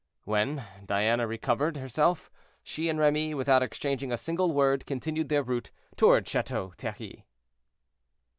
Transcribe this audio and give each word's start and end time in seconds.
When 0.23 0.65
Diana 0.83 1.27
recovered 1.27 1.77
herself, 1.77 2.31
she 2.63 2.89
and 2.89 2.97
Remy, 2.97 3.35
without 3.35 3.61
exchanging 3.61 4.11
a 4.11 4.17
single 4.17 4.51
word, 4.51 4.87
continued 4.87 5.29
their 5.29 5.43
route 5.43 5.69
toward 5.95 6.27
Chateau 6.27 6.73
Thierry. 6.75 7.27